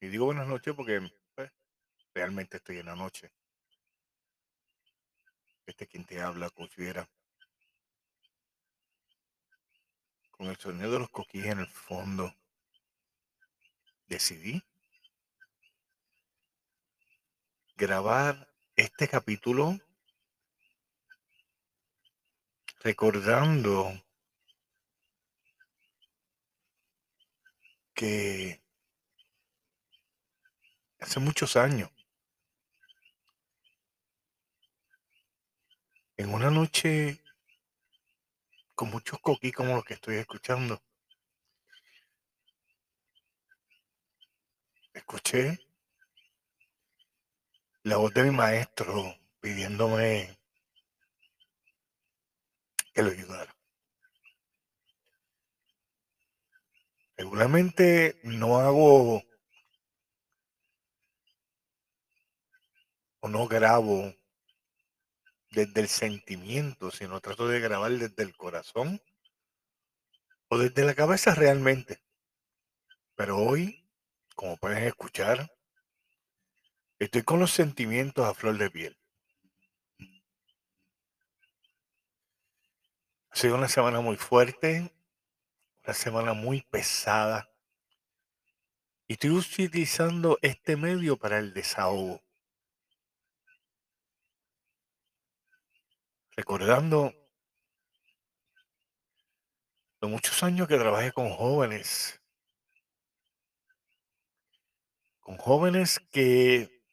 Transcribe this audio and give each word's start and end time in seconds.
Y 0.00 0.08
digo 0.08 0.26
buenas 0.26 0.46
noches 0.46 0.74
porque 0.74 1.00
pues, 1.34 1.50
realmente 2.14 2.58
estoy 2.58 2.78
en 2.78 2.86
la 2.86 2.96
noche. 2.96 3.32
Este 5.64 5.86
quien 5.86 6.04
te 6.04 6.20
habla, 6.20 6.50
considera 6.50 7.08
con 10.30 10.48
el 10.48 10.56
sonido 10.56 10.92
de 10.92 10.98
los 10.98 11.10
coquillas 11.10 11.52
en 11.52 11.60
el 11.60 11.66
fondo, 11.66 12.34
decidí 14.06 14.62
grabar 17.74 18.52
este 18.76 19.08
capítulo 19.08 19.78
recordando 22.80 23.92
que 27.94 28.65
hace 30.98 31.20
muchos 31.20 31.56
años, 31.56 31.90
en 36.16 36.32
una 36.32 36.50
noche 36.50 37.22
con 38.74 38.90
muchos 38.90 39.18
coquí 39.20 39.52
como 39.52 39.74
los 39.74 39.84
que 39.84 39.94
estoy 39.94 40.16
escuchando, 40.16 40.82
escuché 44.92 45.58
la 47.82 47.98
voz 47.98 48.12
de 48.14 48.24
mi 48.24 48.30
maestro 48.30 49.14
pidiéndome 49.40 50.38
que 52.92 53.02
lo 53.02 53.10
ayudara. 53.10 53.54
Regularmente 57.16 58.20
no 58.24 58.58
hago 58.58 59.22
o 63.26 63.28
no 63.28 63.48
grabo 63.48 64.14
desde 65.50 65.80
el 65.80 65.88
sentimiento, 65.88 66.92
sino 66.92 67.20
trato 67.20 67.48
de 67.48 67.58
grabar 67.58 67.90
desde 67.90 68.22
el 68.22 68.36
corazón 68.36 69.02
o 70.48 70.58
desde 70.58 70.84
la 70.84 70.94
cabeza 70.94 71.34
realmente. 71.34 72.04
Pero 73.16 73.38
hoy, 73.38 73.84
como 74.36 74.56
pueden 74.58 74.84
escuchar, 74.84 75.52
estoy 77.00 77.24
con 77.24 77.40
los 77.40 77.50
sentimientos 77.50 78.24
a 78.24 78.32
flor 78.32 78.58
de 78.58 78.70
piel. 78.70 78.96
Ha 83.30 83.36
sido 83.36 83.56
una 83.56 83.68
semana 83.68 84.00
muy 84.00 84.16
fuerte, 84.16 84.94
una 85.82 85.94
semana 85.94 86.32
muy 86.32 86.62
pesada. 86.62 87.50
Y 89.08 89.14
estoy 89.14 89.30
utilizando 89.30 90.38
este 90.42 90.76
medio 90.76 91.16
para 91.16 91.38
el 91.38 91.52
desahogo. 91.52 92.25
Recordando 96.36 97.14
los 100.02 100.10
muchos 100.10 100.42
años 100.42 100.68
que 100.68 100.76
trabajé 100.76 101.10
con 101.10 101.30
jóvenes. 101.30 102.20
Con 105.20 105.38
jóvenes 105.38 105.98
que, 106.12 106.84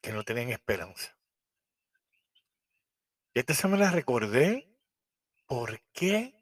que 0.00 0.12
no 0.12 0.22
tenían 0.22 0.50
esperanza. 0.50 1.18
Y 3.34 3.40
esta 3.40 3.54
semana 3.54 3.90
recordé 3.90 4.72
por 5.46 5.80
qué 5.92 6.32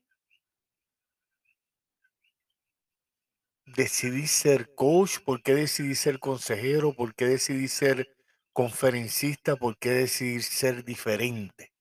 decidí 3.64 4.26
ser 4.26 4.74
coach, 4.74 5.20
por 5.24 5.42
qué 5.42 5.54
decidí 5.54 5.94
ser 5.94 6.18
consejero, 6.18 6.94
por 6.94 7.14
qué 7.14 7.24
decidí 7.24 7.68
ser 7.68 8.06
conferencista, 8.52 9.56
por 9.56 9.78
qué 9.78 9.90
decidí 9.90 10.42
ser 10.42 10.84
diferente. 10.84 11.75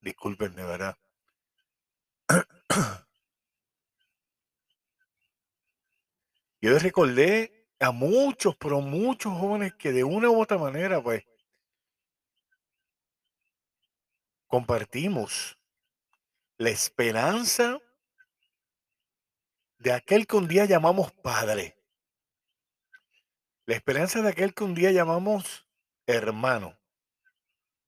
Disculpen, 0.00 0.54
de 0.54 0.62
verdad. 0.64 0.98
Yo 6.60 6.78
recordé 6.78 7.68
a 7.80 7.90
muchos, 7.90 8.56
pero 8.56 8.80
muchos 8.80 9.32
jóvenes 9.38 9.74
que 9.74 9.92
de 9.92 10.04
una 10.04 10.30
u 10.30 10.40
otra 10.40 10.58
manera, 10.58 11.02
pues, 11.02 11.24
compartimos 14.46 15.58
la 16.56 16.70
esperanza 16.70 17.80
de 19.78 19.92
aquel 19.92 20.26
que 20.26 20.36
un 20.36 20.48
día 20.48 20.64
llamamos 20.64 21.12
Padre. 21.12 21.76
La 23.66 23.74
esperanza 23.74 24.22
de 24.22 24.28
aquel 24.28 24.54
que 24.54 24.64
un 24.64 24.74
día 24.74 24.92
llamamos 24.92 25.66
hermano. 26.06 26.78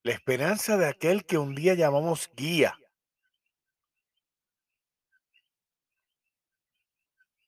La 0.06 0.12
esperanza 0.12 0.76
de 0.76 0.86
aquel 0.86 1.26
que 1.26 1.36
un 1.36 1.56
día 1.56 1.74
llamamos 1.74 2.30
guía. 2.36 2.78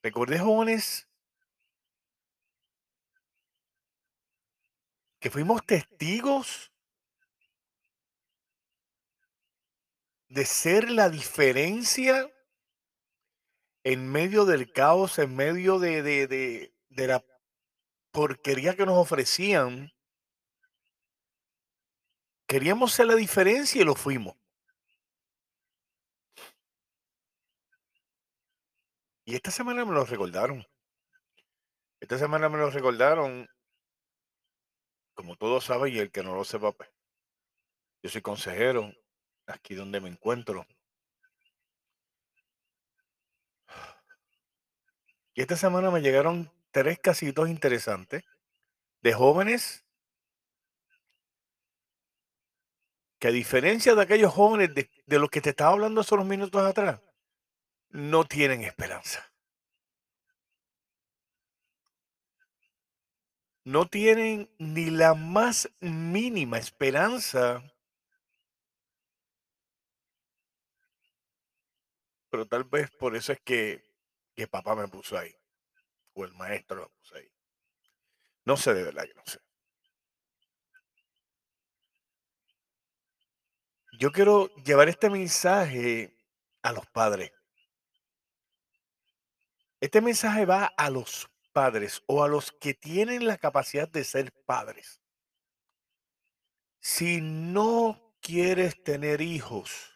Recordé 0.02 0.40
jóvenes 0.40 1.06
que 5.20 5.30
fuimos 5.30 5.64
testigos 5.64 6.72
de 10.26 10.44
ser 10.44 10.90
la 10.90 11.10
diferencia 11.10 12.28
en 13.84 14.10
medio 14.10 14.46
del 14.46 14.72
caos, 14.72 15.20
en 15.20 15.36
medio 15.36 15.78
de, 15.78 16.02
de, 16.02 16.26
de, 16.26 16.74
de 16.88 17.06
la 17.06 17.24
porquería 18.10 18.74
que 18.74 18.84
nos 18.84 18.98
ofrecían, 18.98 19.92
queríamos 22.48 22.92
ser 22.92 23.06
la 23.06 23.14
diferencia 23.14 23.80
y 23.80 23.84
lo 23.84 23.94
fuimos. 23.94 24.34
Y 29.24 29.36
esta 29.36 29.50
semana 29.50 29.84
me 29.84 29.92
lo 29.92 30.04
recordaron. 30.04 30.66
Esta 32.00 32.16
semana 32.18 32.48
me 32.48 32.56
lo 32.56 32.70
recordaron, 32.70 33.46
como 35.14 35.36
todos 35.36 35.64
saben, 35.64 35.92
y 35.92 35.98
el 35.98 36.10
que 36.10 36.22
no 36.22 36.34
lo 36.34 36.44
sepa, 36.44 36.72
pues, 36.72 36.88
yo 38.02 38.08
soy 38.08 38.22
consejero, 38.22 38.90
aquí 39.46 39.74
donde 39.74 40.00
me 40.00 40.08
encuentro. 40.08 40.66
Y 45.34 45.42
esta 45.42 45.56
semana 45.56 45.90
me 45.90 46.00
llegaron 46.00 46.50
tres 46.70 46.98
casitos 46.98 47.50
interesantes 47.50 48.24
de 49.02 49.12
jóvenes 49.12 49.84
que 53.18 53.28
a 53.28 53.32
diferencia 53.32 53.94
de 53.94 54.02
aquellos 54.02 54.32
jóvenes 54.32 54.70
de, 54.74 55.18
los 55.18 55.30
que 55.30 55.40
te 55.40 55.50
estaba 55.50 55.72
hablando 55.72 56.00
hace 56.00 56.14
unos 56.14 56.26
minutos 56.26 56.62
atrás, 56.62 57.00
no 57.90 58.24
tienen 58.24 58.62
esperanza. 58.62 59.32
No 63.64 63.86
tienen 63.86 64.50
ni 64.58 64.90
la 64.90 65.14
más 65.14 65.70
mínima 65.80 66.58
esperanza. 66.58 67.62
Pero 72.30 72.46
tal 72.46 72.64
vez 72.64 72.90
por 72.92 73.14
eso 73.16 73.32
es 73.32 73.40
que, 73.40 73.84
que 74.34 74.46
papá 74.46 74.74
me 74.74 74.88
puso 74.88 75.18
ahí. 75.18 75.34
O 76.14 76.24
el 76.24 76.32
maestro 76.34 76.78
lo 76.78 76.88
puso 76.90 77.16
ahí. 77.16 77.30
No 78.44 78.56
sé 78.56 78.72
de 78.74 78.84
verdad 78.84 79.04
que 79.04 79.14
no 79.14 79.22
sé. 79.26 79.38
Yo 83.98 84.12
quiero 84.12 84.54
llevar 84.62 84.88
este 84.88 85.10
mensaje 85.10 86.16
a 86.62 86.70
los 86.70 86.86
padres. 86.86 87.32
Este 89.80 90.00
mensaje 90.00 90.46
va 90.46 90.66
a 90.66 90.88
los 90.88 91.28
padres 91.52 92.00
o 92.06 92.22
a 92.22 92.28
los 92.28 92.52
que 92.52 92.74
tienen 92.74 93.26
la 93.26 93.38
capacidad 93.38 93.88
de 93.88 94.04
ser 94.04 94.32
padres. 94.46 95.00
Si 96.78 97.20
no 97.20 98.14
quieres 98.20 98.80
tener 98.84 99.20
hijos, 99.20 99.92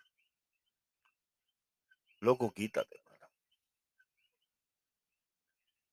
loco, 2.19 2.53
quítate. 2.53 3.01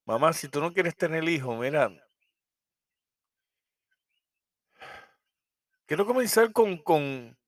Mamá, 0.04 0.32
si 0.32 0.48
tú 0.48 0.60
no 0.60 0.72
quieres 0.72 0.96
tener 0.96 1.22
hijos, 1.28 1.56
mira, 1.56 1.88
quiero 5.86 6.04
comenzar 6.04 6.50
con, 6.50 6.76
con, 6.78 7.39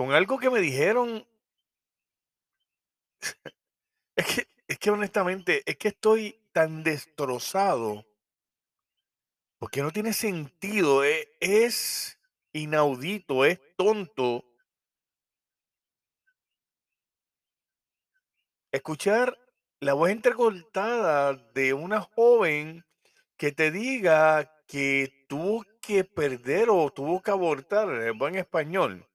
con 0.00 0.12
algo 0.12 0.38
que 0.38 0.48
me 0.48 0.60
dijeron. 0.60 1.26
es, 4.16 4.26
que, 4.34 4.48
es 4.66 4.78
que 4.78 4.90
honestamente, 4.90 5.62
es 5.66 5.76
que 5.76 5.88
estoy 5.88 6.40
tan 6.52 6.82
destrozado 6.82 8.06
porque 9.58 9.82
no 9.82 9.90
tiene 9.90 10.14
sentido, 10.14 11.04
es, 11.04 11.28
es 11.38 12.18
inaudito, 12.54 13.44
es 13.44 13.60
tonto 13.76 14.42
escuchar 18.72 19.36
la 19.80 19.92
voz 19.92 20.08
entrecortada 20.08 21.34
de 21.34 21.74
una 21.74 22.00
joven 22.00 22.86
que 23.36 23.52
te 23.52 23.70
diga 23.70 24.50
que 24.66 25.26
tuvo 25.28 25.62
que 25.82 26.04
perder 26.04 26.70
o 26.70 26.90
tuvo 26.90 27.20
que 27.20 27.32
abortar, 27.32 27.90
en 27.90 28.16
buen 28.16 28.36
español, 28.36 29.06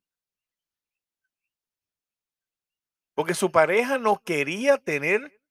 porque 3.15 3.33
su 3.33 3.51
pareja 3.51 3.97
no 3.97 4.21
quería 4.23 4.77
tener, 4.77 5.41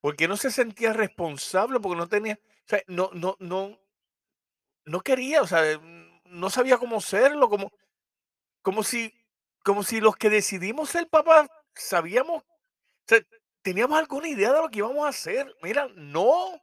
porque 0.00 0.28
no 0.28 0.36
se 0.36 0.50
sentía 0.50 0.92
responsable, 0.92 1.80
porque 1.80 1.96
no 1.96 2.08
tenía, 2.08 2.38
o 2.44 2.68
sea, 2.68 2.82
no, 2.86 3.10
no, 3.14 3.36
no, 3.40 3.80
no 4.84 5.00
quería, 5.00 5.42
o 5.42 5.46
sea, 5.46 5.80
no 6.26 6.50
sabía 6.50 6.78
cómo 6.78 7.00
serlo, 7.00 7.48
como, 7.48 7.72
como 8.62 8.82
si, 8.82 9.14
como 9.64 9.82
si 9.82 10.00
los 10.00 10.16
que 10.16 10.30
decidimos 10.30 10.90
ser 10.90 11.08
papás 11.08 11.48
sabíamos, 11.74 12.42
o 12.42 13.06
sea, 13.06 13.20
teníamos 13.62 13.98
alguna 13.98 14.28
idea 14.28 14.52
de 14.52 14.60
lo 14.60 14.68
que 14.68 14.78
íbamos 14.78 15.06
a 15.06 15.08
hacer. 15.08 15.54
Mira, 15.62 15.88
no. 15.94 16.60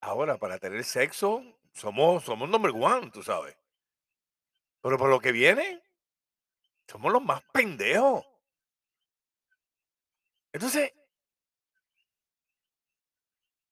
Ahora, 0.00 0.38
para 0.38 0.58
tener 0.58 0.82
sexo, 0.82 1.42
somos, 1.74 2.24
somos 2.24 2.48
number 2.48 2.72
one, 2.74 3.10
tú 3.10 3.22
sabes. 3.22 3.56
Pero 4.80 4.98
por 4.98 5.10
lo 5.10 5.20
que 5.20 5.30
viene, 5.30 5.81
somos 6.86 7.12
los 7.12 7.22
más 7.22 7.42
pendejos. 7.52 8.24
Entonces, 10.52 10.92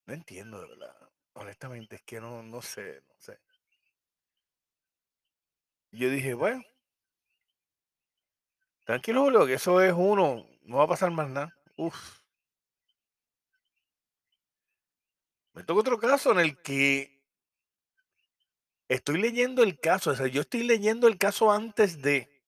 no 0.06 0.14
entiendo 0.14 0.60
de 0.60 0.68
verdad. 0.68 0.96
Honestamente, 1.34 1.96
es 1.96 2.02
que 2.02 2.20
no, 2.20 2.42
no 2.42 2.62
sé, 2.62 3.02
no 3.06 3.14
sé. 3.18 3.38
Yo 5.92 6.10
dije, 6.10 6.34
bueno, 6.34 6.62
tranquilo, 8.84 9.22
Julio, 9.22 9.46
que 9.46 9.54
eso 9.54 9.80
es 9.80 9.92
uno, 9.96 10.46
no 10.62 10.76
va 10.78 10.84
a 10.84 10.88
pasar 10.88 11.10
más 11.10 11.28
nada. 11.28 11.56
Uf. 11.76 12.20
Me 15.52 15.64
toca 15.64 15.80
otro 15.80 15.98
caso 15.98 16.32
en 16.32 16.40
el 16.40 16.62
que 16.62 17.20
estoy 18.88 19.20
leyendo 19.20 19.62
el 19.62 19.78
caso, 19.78 20.10
o 20.10 20.14
sea, 20.14 20.26
yo 20.26 20.40
estoy 20.42 20.62
leyendo 20.62 21.06
el 21.06 21.18
caso 21.18 21.52
antes 21.52 22.02
de, 22.02 22.39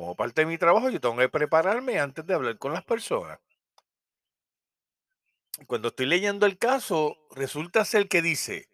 como 0.00 0.16
parte 0.16 0.40
de 0.40 0.46
mi 0.46 0.56
trabajo, 0.56 0.88
yo 0.88 0.98
tengo 0.98 1.18
que 1.18 1.28
prepararme 1.28 2.00
antes 2.00 2.26
de 2.26 2.32
hablar 2.32 2.56
con 2.56 2.72
las 2.72 2.82
personas. 2.82 3.38
Cuando 5.66 5.88
estoy 5.88 6.06
leyendo 6.06 6.46
el 6.46 6.56
caso, 6.56 7.18
resulta 7.32 7.84
ser 7.84 8.08
que 8.08 8.22
dice, 8.22 8.70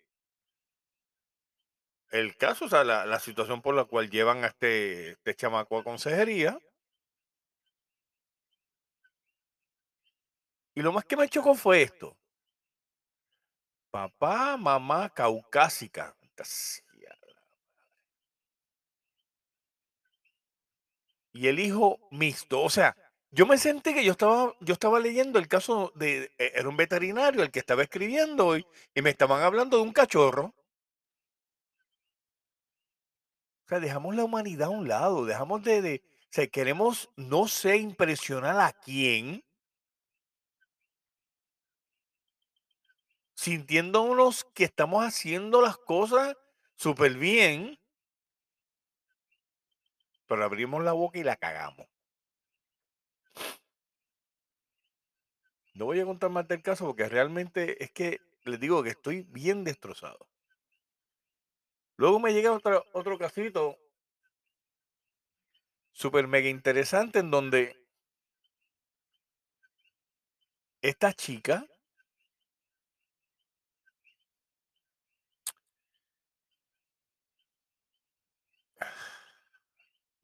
el 2.12 2.36
caso, 2.36 2.66
o 2.66 2.68
sea, 2.68 2.84
la, 2.84 3.18
situación 3.18 3.60
por 3.60 3.74
la 3.74 3.86
cual 3.86 4.08
llevan 4.08 4.44
a 4.44 4.48
este, 4.48 5.10
este 5.10 5.34
chamaco 5.34 5.78
a 5.78 5.82
consejería. 5.82 6.60
Y 10.76 10.82
lo 10.82 10.92
más 10.92 11.04
que 11.06 11.16
me 11.16 11.28
chocó 11.28 11.56
fue 11.56 11.82
esto. 11.82 12.16
Papá, 13.90 14.56
mamá 14.56 15.10
caucásica. 15.10 16.16
Y 21.36 21.48
el 21.48 21.58
hijo 21.60 21.98
mixto. 22.10 22.62
O 22.62 22.70
sea, 22.70 22.96
yo 23.30 23.46
me 23.46 23.58
sentí 23.58 23.94
que 23.94 24.04
yo 24.04 24.12
estaba, 24.12 24.54
yo 24.60 24.72
estaba 24.72 24.98
leyendo 25.00 25.38
el 25.38 25.48
caso 25.48 25.92
de, 25.94 26.32
e, 26.38 26.52
era 26.54 26.68
un 26.68 26.76
veterinario 26.76 27.42
el 27.42 27.50
que 27.50 27.58
estaba 27.58 27.82
escribiendo 27.82 28.56
y, 28.56 28.66
y 28.94 29.02
me 29.02 29.10
estaban 29.10 29.42
hablando 29.42 29.76
de 29.76 29.82
un 29.82 29.92
cachorro. 29.92 30.54
O 33.64 33.68
sea, 33.68 33.80
dejamos 33.80 34.14
la 34.14 34.24
humanidad 34.24 34.68
a 34.68 34.70
un 34.70 34.88
lado, 34.88 35.24
dejamos 35.26 35.62
de, 35.64 35.82
de 35.82 36.02
o 36.06 36.28
sea, 36.30 36.46
queremos, 36.46 37.10
no 37.16 37.48
sé, 37.48 37.78
impresionar 37.78 38.60
a 38.60 38.72
quién, 38.72 39.44
sintiéndonos 43.34 44.44
que 44.54 44.64
estamos 44.64 45.04
haciendo 45.04 45.60
las 45.62 45.76
cosas 45.78 46.36
súper 46.76 47.14
bien, 47.14 47.78
pero 50.26 50.44
abrimos 50.44 50.82
la 50.82 50.92
boca 50.92 51.18
y 51.18 51.24
la 51.24 51.36
cagamos. 51.36 51.86
No 55.74 55.84
voy 55.84 56.00
a 56.00 56.04
contar 56.04 56.30
más 56.30 56.48
del 56.48 56.62
caso 56.62 56.86
porque 56.86 57.08
realmente 57.08 57.82
es 57.84 57.90
que 57.92 58.20
les 58.44 58.58
digo 58.58 58.82
que 58.82 58.90
estoy 58.90 59.22
bien 59.22 59.62
destrozado. 59.64 60.28
Luego 61.96 62.18
me 62.18 62.32
llega 62.32 62.52
otro, 62.52 62.84
otro 62.92 63.18
casito 63.18 63.78
súper 65.92 66.28
mega 66.28 66.48
interesante 66.48 67.18
en 67.18 67.30
donde 67.30 67.76
esta 70.82 71.12
chica 71.12 71.66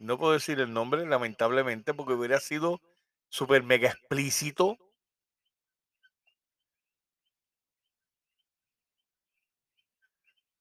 no 0.03 0.19
puedo 0.19 0.33
decir 0.33 0.61
el 0.61 0.73
nombre 0.73 1.07
lamentablemente 1.07 1.95
porque 1.95 2.15
hubiera 2.15 2.41
sido 2.41 2.81
súper 3.29 3.63
mega 3.63 3.89
explícito 3.91 4.79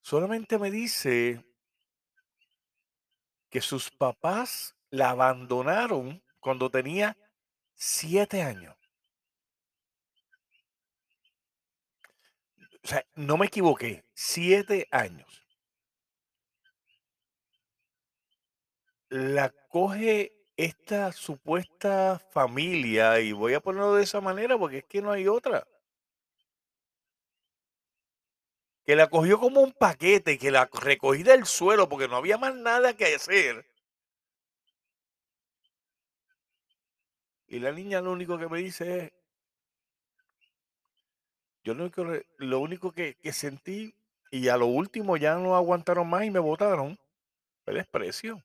solamente 0.02 0.58
me 0.58 0.70
dice 0.70 1.44
que 3.50 3.60
sus 3.60 3.90
papás 3.90 4.74
la 4.90 5.10
abandonaron 5.10 6.22
cuando 6.40 6.70
tenía 6.70 7.16
siete 7.74 8.42
años. 8.42 8.76
O 12.84 12.88
sea, 12.88 13.04
no 13.14 13.36
me 13.36 13.46
equivoqué, 13.46 14.04
siete 14.14 14.88
años. 14.90 15.41
La 19.12 19.50
coge 19.68 20.32
esta 20.56 21.12
supuesta 21.12 22.18
familia, 22.30 23.20
y 23.20 23.32
voy 23.32 23.52
a 23.52 23.60
ponerlo 23.60 23.94
de 23.94 24.04
esa 24.04 24.22
manera 24.22 24.56
porque 24.56 24.78
es 24.78 24.84
que 24.84 25.02
no 25.02 25.12
hay 25.12 25.28
otra. 25.28 25.66
Que 28.86 28.96
la 28.96 29.10
cogió 29.10 29.38
como 29.38 29.60
un 29.60 29.72
paquete, 29.72 30.38
que 30.38 30.50
la 30.50 30.66
recogí 30.72 31.24
del 31.24 31.44
suelo 31.44 31.90
porque 31.90 32.08
no 32.08 32.16
había 32.16 32.38
más 32.38 32.54
nada 32.54 32.96
que 32.96 33.14
hacer. 33.14 33.66
Y 37.48 37.58
la 37.58 37.70
niña 37.72 38.00
lo 38.00 38.12
único 38.12 38.38
que 38.38 38.48
me 38.48 38.60
dice 38.60 38.98
es, 38.98 39.12
yo 41.64 41.74
lo 41.74 41.82
único, 41.82 42.06
lo 42.38 42.60
único 42.60 42.92
que, 42.92 43.16
que 43.16 43.34
sentí, 43.34 43.94
y 44.30 44.48
a 44.48 44.56
lo 44.56 44.68
último 44.68 45.18
ya 45.18 45.34
no 45.34 45.54
aguantaron 45.54 46.08
más 46.08 46.24
y 46.24 46.30
me 46.30 46.38
votaron, 46.38 46.98
el 47.66 47.74
desprecio. 47.74 48.42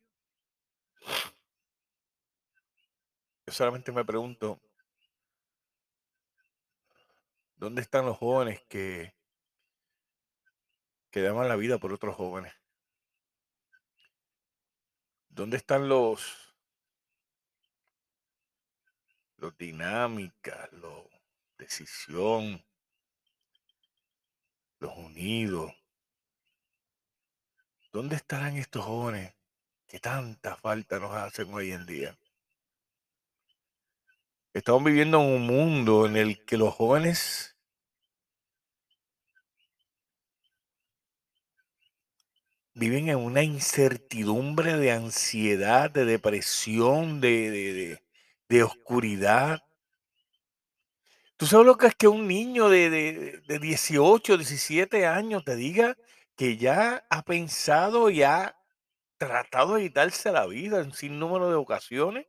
Yo 3.47 3.53
solamente 3.53 3.93
me 3.93 4.03
pregunto, 4.03 4.59
¿dónde 7.55 7.81
están 7.81 8.05
los 8.05 8.17
jóvenes 8.17 8.61
que, 8.67 9.15
que 11.11 11.21
daban 11.21 11.47
la 11.47 11.55
vida 11.55 11.77
por 11.77 11.93
otros 11.93 12.13
jóvenes? 12.13 12.53
¿Dónde 15.29 15.55
están 15.55 15.87
los, 15.87 16.53
los 19.37 19.57
dinámicas, 19.57 20.69
los 20.73 21.05
decisión, 21.57 22.65
los 24.79 24.97
unidos? 24.97 25.71
¿Dónde 27.93 28.17
estarán 28.17 28.57
estos 28.57 28.83
jóvenes 28.83 29.36
que 29.87 29.99
tanta 29.99 30.55
falta 30.57 30.99
nos 30.99 31.13
hacen 31.13 31.53
hoy 31.53 31.71
en 31.71 31.85
día? 31.85 32.17
Estamos 34.53 34.83
viviendo 34.83 35.21
en 35.21 35.35
un 35.35 35.47
mundo 35.47 36.05
en 36.05 36.17
el 36.17 36.43
que 36.45 36.57
los 36.57 36.73
jóvenes 36.73 37.55
viven 42.73 43.09
en 43.09 43.17
una 43.17 43.43
incertidumbre 43.43 44.77
de 44.77 44.91
ansiedad, 44.91 45.89
de 45.89 46.05
depresión, 46.05 47.21
de, 47.21 47.49
de, 47.49 48.03
de, 48.49 48.63
oscuridad. 48.63 49.61
¿Tú 51.37 51.47
sabes 51.47 51.65
lo 51.65 51.77
que 51.77 51.87
es 51.87 51.95
que 51.95 52.07
un 52.07 52.27
niño 52.27 52.69
de, 52.69 52.89
de, 52.89 53.41
de 53.47 53.59
18, 53.59 54.37
17 54.37 55.07
años 55.07 55.43
te 55.43 55.55
diga 55.55 55.97
que 56.35 56.57
ya 56.57 57.05
ha 57.09 57.23
pensado 57.23 58.09
y 58.09 58.21
tratado 59.17 59.75
de 59.75 59.83
quitarse 59.83 60.31
la 60.31 60.45
vida 60.45 60.79
en 60.79 60.91
sin 60.93 61.19
número 61.19 61.49
de 61.49 61.55
ocasiones? 61.55 62.27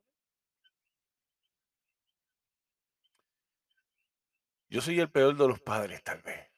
Yo 4.70 4.82
soy 4.82 5.00
el 5.00 5.10
peor 5.10 5.36
de 5.36 5.48
los 5.48 5.60
padres, 5.60 6.02
tal 6.02 6.20
vez. 6.22 6.50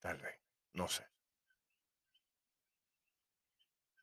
Tal 0.00 0.16
vez, 0.18 0.38
no 0.72 0.86
sé. 0.86 1.04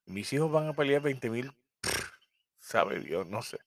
Mis 0.05 0.33
hijos 0.33 0.51
van 0.51 0.67
a 0.67 0.73
pelear 0.73 1.01
20 1.01 1.29
mil, 1.29 1.55
sabe 2.59 2.99
Dios, 2.99 3.25
no 3.27 3.41
sé. 3.41 3.57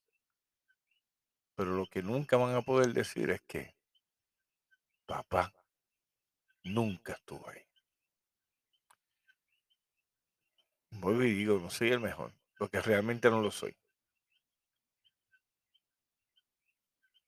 Pero 1.55 1.71
lo 1.71 1.87
que 1.87 2.03
nunca 2.03 2.37
van 2.37 2.55
a 2.55 2.61
poder 2.61 2.93
decir 2.93 3.31
es 3.31 3.41
que 3.47 3.75
papá 5.07 5.51
nunca 6.65 7.15
estuvo 7.15 7.49
ahí. 7.49 7.63
Vuelvo 10.99 11.25
y 11.25 11.35
digo, 11.35 11.59
no 11.59 11.71
soy 11.71 11.91
el 11.91 12.01
mejor, 12.01 12.33
porque 12.59 12.81
realmente 12.81 13.31
no 13.31 13.41
lo 13.41 13.51
soy. 13.51 13.77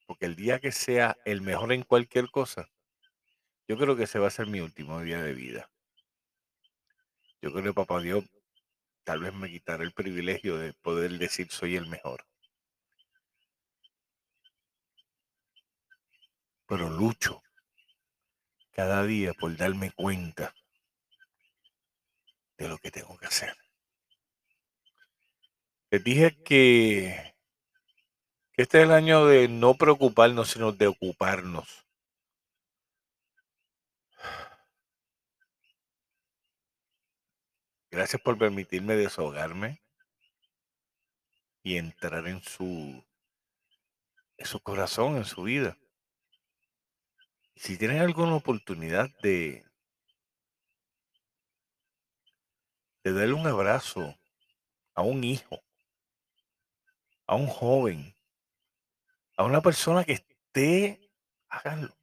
Porque 0.06 0.26
el 0.26 0.36
día 0.36 0.58
que 0.58 0.72
sea 0.72 1.16
el 1.26 1.42
mejor 1.42 1.72
en 1.72 1.82
cualquier 1.82 2.30
cosa, 2.30 2.70
yo 3.68 3.76
creo 3.76 3.94
que 3.94 4.04
ese 4.04 4.18
va 4.18 4.28
a 4.28 4.30
ser 4.30 4.46
mi 4.46 4.60
último 4.60 5.00
día 5.02 5.22
de 5.22 5.34
vida. 5.34 5.70
Yo 7.42 7.52
creo 7.52 7.62
que 7.62 7.74
papá 7.74 8.00
Dios 8.00 8.24
tal 9.04 9.20
vez 9.20 9.34
me 9.34 9.50
quitará 9.50 9.84
el 9.84 9.92
privilegio 9.92 10.56
de 10.56 10.72
poder 10.72 11.18
decir 11.18 11.50
soy 11.50 11.76
el 11.76 11.86
mejor. 11.86 12.24
Pero 16.66 16.88
lucho 16.88 17.42
cada 18.72 19.04
día 19.04 19.34
por 19.34 19.56
darme 19.56 19.92
cuenta 19.92 20.54
de 22.58 22.68
lo 22.68 22.78
que 22.78 22.90
tengo 22.90 23.16
que 23.16 23.26
hacer. 23.26 23.56
Les 25.90 26.04
dije 26.04 26.42
que, 26.42 27.34
este 28.54 28.78
es 28.78 28.84
el 28.84 28.92
año 28.92 29.26
de 29.26 29.48
no 29.48 29.74
preocuparnos, 29.74 30.50
sino 30.50 30.72
de 30.72 30.88
ocuparnos. 30.88 31.86
Gracias 37.90 38.20
por 38.20 38.36
permitirme 38.36 38.96
desahogarme 38.96 39.82
y 41.62 41.78
entrar 41.78 42.26
en 42.26 42.42
su, 42.42 43.04
en 44.36 44.46
su 44.46 44.60
corazón, 44.60 45.16
en 45.16 45.24
su 45.24 45.42
vida. 45.42 45.78
Si 47.56 47.78
tienen 47.78 48.00
alguna 48.00 48.34
oportunidad 48.34 49.08
de, 49.22 49.67
de 53.12 53.20
darle 53.20 53.34
un 53.34 53.46
abrazo 53.46 54.18
a 54.94 55.02
un 55.02 55.24
hijo, 55.24 55.62
a 57.26 57.36
un 57.36 57.46
joven, 57.46 58.14
a 59.36 59.44
una 59.44 59.62
persona 59.62 60.04
que 60.04 60.12
esté, 60.12 61.10
háganlo. 61.48 61.96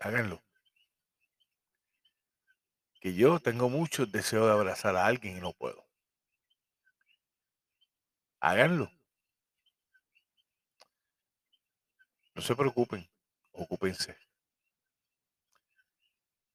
Háganlo. 0.00 0.42
Que 3.00 3.14
yo 3.14 3.40
tengo 3.40 3.70
mucho 3.70 4.04
deseo 4.04 4.46
de 4.46 4.52
abrazar 4.52 4.96
a 4.96 5.06
alguien 5.06 5.38
y 5.38 5.40
no 5.40 5.52
puedo. 5.52 5.86
Háganlo. 8.40 8.90
No 12.34 12.42
se 12.42 12.54
preocupen, 12.56 13.08
ocúpense. 13.52 14.23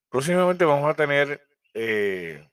Próximamente 0.10 0.66
vamos 0.66 0.89
a 0.89 0.96
tener 0.96 1.39
eh, 1.75 2.50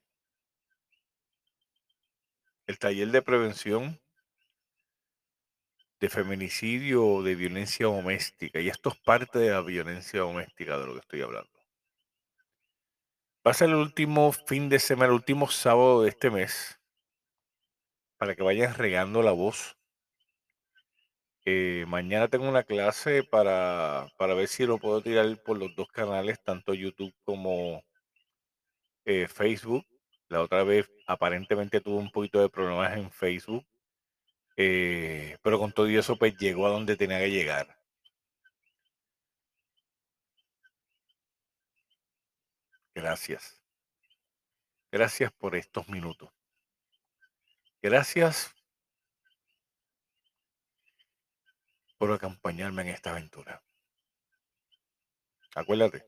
el 2.67 2.79
taller 2.79 3.09
de 3.09 3.23
prevención 3.23 3.99
de 5.99 6.11
feminicidio 6.11 7.07
o 7.07 7.23
de 7.23 7.35
violencia 7.35 7.87
doméstica. 7.87 8.61
Y 8.61 8.69
esto 8.69 8.91
es 8.91 8.97
parte 8.97 9.39
de 9.39 9.51
la 9.51 9.63
violencia 9.63 10.21
doméstica 10.21 10.79
de 10.79 10.87
lo 10.87 10.93
que 10.93 11.01
estoy 11.01 11.23
hablando. 11.23 11.51
Va 13.47 13.53
a 13.53 13.55
ser 13.55 13.71
el 13.71 13.77
último 13.77 14.33
fin 14.33 14.69
de 14.69 14.79
semana, 14.79 15.07
el 15.07 15.13
último 15.13 15.49
sábado 15.49 16.03
de 16.03 16.11
este 16.11 16.31
mes, 16.31 16.79
para 18.19 18.35
que 18.35 18.43
vayan 18.43 18.75
regando 18.75 19.23
la 19.23 19.33
voz. 19.33 19.75
Eh, 21.49 21.85
mañana 21.87 22.26
tengo 22.29 22.49
una 22.49 22.65
clase 22.65 23.23
para, 23.23 24.09
para, 24.19 24.35
ver 24.35 24.49
si 24.49 24.67
lo 24.67 24.79
puedo 24.79 25.00
tirar 25.00 25.41
por 25.45 25.57
los 25.59 25.75
dos 25.76 25.87
canales, 25.88 26.43
tanto 26.43 26.75
YouTube 26.75 27.15
como 27.25 27.85
eh, 29.05 29.29
Facebook. 29.29 29.87
La 30.29 30.43
otra 30.43 30.65
vez 30.65 30.91
aparentemente 31.07 31.81
tuvo 31.81 31.99
un 31.99 32.11
poquito 32.11 32.41
de 32.41 32.50
problemas 32.50 32.97
en 32.97 33.11
Facebook. 33.12 33.65
Eh, 34.57 35.37
pero 35.43 35.59
con 35.59 35.73
todo 35.73 35.87
eso, 35.88 36.17
pues 36.19 36.37
llegó 36.38 36.67
a 36.67 36.71
donde 36.71 36.97
tenía 36.97 37.21
que 37.21 37.31
llegar. 37.31 37.79
Gracias. 42.95 43.62
Gracias 44.91 45.31
por 45.33 45.55
estos 45.55 45.88
minutos. 45.88 46.31
Gracias 47.83 48.56
por 51.99 52.12
acompañarme 52.12 52.83
en 52.83 52.88
esta 52.88 53.11
aventura. 53.11 53.62
Acuérdate, 55.55 56.07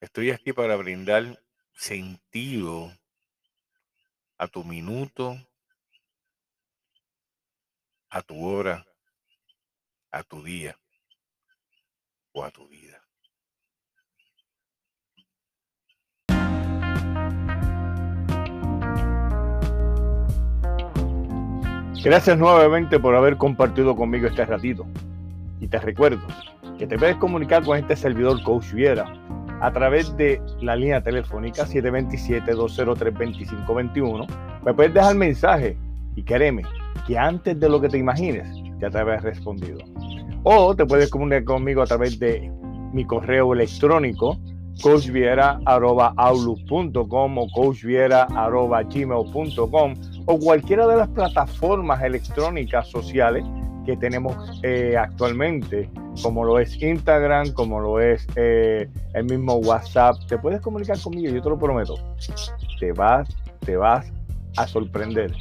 estoy 0.00 0.30
aquí 0.30 0.52
para 0.52 0.76
brindar 0.76 1.42
sentido 1.74 2.92
a 4.38 4.48
tu 4.48 4.64
minuto, 4.64 5.36
a 8.08 8.22
tu 8.22 8.44
hora, 8.44 8.86
a 10.10 10.22
tu 10.22 10.42
día 10.42 10.76
o 12.32 12.44
a 12.44 12.50
tu 12.50 12.68
vida. 12.68 13.01
Gracias 22.04 22.36
nuevamente 22.36 22.98
por 22.98 23.14
haber 23.14 23.36
compartido 23.36 23.94
conmigo 23.94 24.26
este 24.26 24.44
ratito. 24.44 24.84
Y 25.60 25.68
te 25.68 25.78
recuerdo 25.78 26.20
que 26.76 26.88
te 26.88 26.98
puedes 26.98 27.14
comunicar 27.16 27.62
con 27.62 27.78
este 27.78 27.94
servidor 27.94 28.42
Coach 28.42 28.72
Viera 28.72 29.06
a 29.60 29.72
través 29.72 30.16
de 30.16 30.42
la 30.60 30.74
línea 30.74 31.00
telefónica 31.00 31.64
727-203-2521. 31.64 34.26
Me 34.64 34.74
puedes 34.74 34.92
dejar 34.92 35.14
mensaje 35.14 35.76
y 36.16 36.24
créeme 36.24 36.64
que 37.06 37.16
antes 37.16 37.60
de 37.60 37.68
lo 37.68 37.80
que 37.80 37.88
te 37.88 37.98
imagines 37.98 38.48
ya 38.80 38.90
te 38.90 38.98
habrás 38.98 39.22
respondido. 39.22 39.78
O 40.42 40.74
te 40.74 40.84
puedes 40.84 41.08
comunicar 41.08 41.44
conmigo 41.44 41.82
a 41.82 41.86
través 41.86 42.18
de 42.18 42.50
mi 42.92 43.04
correo 43.04 43.54
electrónico 43.54 44.40
coachviera.outlook.com 44.82 47.38
o 47.38 47.46
coachviera.gmail.com 47.52 49.94
o 50.26 50.38
cualquiera 50.38 50.86
de 50.86 50.96
las 50.96 51.08
plataformas 51.08 52.02
electrónicas 52.02 52.88
sociales 52.88 53.44
que 53.84 53.96
tenemos 53.96 54.60
eh, 54.62 54.96
actualmente, 54.96 55.90
como 56.22 56.44
lo 56.44 56.58
es 56.58 56.80
Instagram, 56.80 57.52
como 57.52 57.80
lo 57.80 58.00
es 58.00 58.26
eh, 58.36 58.88
el 59.14 59.24
mismo 59.24 59.54
WhatsApp. 59.56 60.16
Te 60.28 60.38
puedes 60.38 60.60
comunicar 60.60 61.00
conmigo, 61.00 61.34
yo 61.34 61.42
te 61.42 61.48
lo 61.50 61.58
prometo. 61.58 61.94
Te 62.78 62.92
vas, 62.92 63.28
te 63.60 63.76
vas 63.76 64.12
a 64.56 64.66
sorprender 64.66 65.34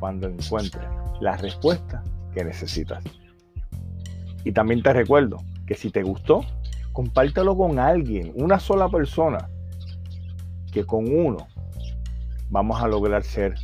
cuando 0.00 0.28
encuentres 0.28 0.84
la 1.20 1.36
respuesta 1.36 2.02
que 2.34 2.44
necesitas. 2.44 3.04
Y 4.44 4.52
también 4.52 4.82
te 4.82 4.92
recuerdo 4.92 5.38
que 5.66 5.74
si 5.74 5.90
te 5.90 6.02
gustó, 6.02 6.44
compártelo 6.92 7.56
con 7.56 7.78
alguien, 7.78 8.32
una 8.34 8.58
sola 8.58 8.88
persona, 8.88 9.48
que 10.72 10.84
con 10.84 11.14
uno 11.14 11.46
vamos 12.48 12.82
a 12.82 12.88
lograr 12.88 13.22
ser 13.22 13.54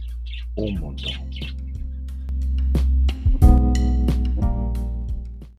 un 0.59 0.81
montón. 0.81 1.13